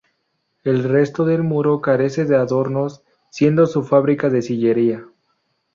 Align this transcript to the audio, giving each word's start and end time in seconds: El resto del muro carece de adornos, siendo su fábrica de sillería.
El 0.63 0.83
resto 0.83 1.25
del 1.25 1.43
muro 1.43 1.79
carece 1.79 2.25
de 2.25 2.35
adornos, 2.35 3.03
siendo 3.29 3.67
su 3.67 3.83
fábrica 3.83 4.29
de 4.29 4.41
sillería. 4.41 5.05